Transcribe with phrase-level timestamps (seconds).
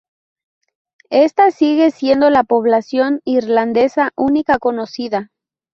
[1.11, 5.29] Esta sigue siendo la población irlandesa única conocida.